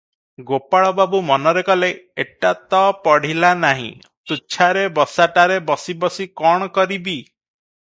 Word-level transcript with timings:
ଗୋପାଳବାବୁ 0.45 1.19
ମନରେ 1.27 1.63
କଲେ, 1.67 1.89
ଏଟା 2.23 2.53
ତ 2.71 2.79
ପଢ଼ିଲା 3.03 3.53
ନାହିଁ, 3.67 3.93
ତୁଚ୍ଛାରେ 4.31 4.89
ବସାଟାରେ 4.99 5.61
ବସି 5.71 5.99
ବସି 6.07 6.31
କଣ 6.43 6.73
କରିବି? 6.81 7.17